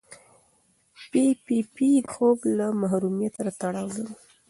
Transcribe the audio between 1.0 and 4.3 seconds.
پي پي پي د خوب له محرومیت سره تړاو لري.